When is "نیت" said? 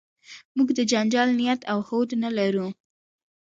1.39-1.61